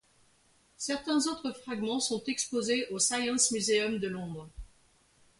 Certains 0.77 1.27
autres 1.27 1.51
fragments 1.51 1.99
sont 1.99 2.23
exposés 2.23 2.87
au 2.89 2.97
Science 2.97 3.51
Museum 3.51 3.99
de 3.99 4.07
Londres. 4.07 4.49